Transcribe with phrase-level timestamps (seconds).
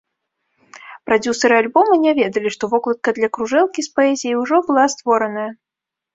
[1.09, 5.47] Прадзюсары альбома не ведалі, што вокладка для кружэлкі з паэзіяй ужо была створаная.